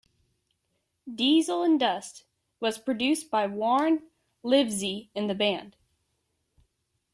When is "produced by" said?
2.79-3.45